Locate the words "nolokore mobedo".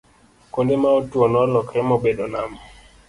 1.31-2.25